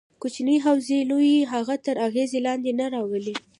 [0.21, 3.35] کوچنۍ حوزې لویې هغه تر اغېز لاندې رانه ولي.